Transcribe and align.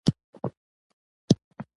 اوبه! 0.03 0.55